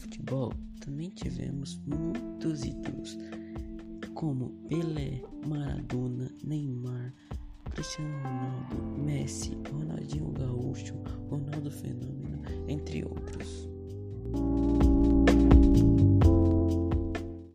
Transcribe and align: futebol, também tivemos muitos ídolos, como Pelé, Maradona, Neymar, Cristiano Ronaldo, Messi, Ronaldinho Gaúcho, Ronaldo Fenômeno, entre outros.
futebol, 0.00 0.52
também 0.80 1.10
tivemos 1.10 1.78
muitos 1.86 2.64
ídolos, 2.64 3.18
como 4.14 4.50
Pelé, 4.68 5.22
Maradona, 5.46 6.30
Neymar, 6.42 7.14
Cristiano 7.70 8.16
Ronaldo, 8.22 9.02
Messi, 9.04 9.56
Ronaldinho 9.70 10.32
Gaúcho, 10.32 10.94
Ronaldo 11.28 11.70
Fenômeno, 11.70 12.42
entre 12.68 13.04
outros. 13.04 13.59